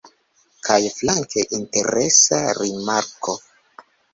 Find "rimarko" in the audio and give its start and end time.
2.63-3.37